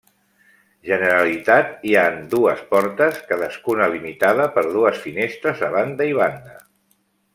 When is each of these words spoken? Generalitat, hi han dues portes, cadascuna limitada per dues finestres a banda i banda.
Generalitat, 0.91 1.67
hi 1.89 1.93
han 2.03 2.17
dues 2.31 2.63
portes, 2.71 3.19
cadascuna 3.33 3.91
limitada 3.97 4.49
per 4.57 4.65
dues 4.79 4.99
finestres 5.05 5.63
a 5.69 5.71
banda 5.77 6.09
i 6.15 6.17
banda. 6.23 6.57